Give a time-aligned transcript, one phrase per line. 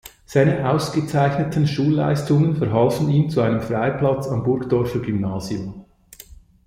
[0.25, 5.85] Seine ausgezeichneten Schulleistungen verhalfen ihm zu einem Freiplatz am Burgdorfer Gymnasium.